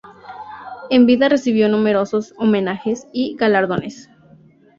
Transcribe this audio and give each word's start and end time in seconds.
En 0.89 1.05
vida 1.05 1.29
recibió 1.29 1.69
numerosos 1.69 2.33
homenajes 2.39 3.05
y 3.13 3.35
galardones. 3.35 4.09